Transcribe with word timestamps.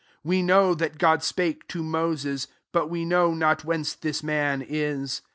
29 0.23 0.23
We 0.23 0.41
know 0.43 0.73
that 0.73 0.97
God 0.97 1.21
spake 1.21 1.67
to 1.67 1.83
Moses: 1.83 2.47
but 2.71 2.87
we 2.87 3.05
know 3.05 3.35
not 3.35 3.63
whence 3.63 3.93
this 3.93 4.23
man 4.23 4.65
is. 4.67 5.21